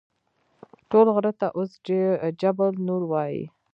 [0.89, 1.71] ټول غره ته اوس
[2.41, 3.41] جبل نور وایي.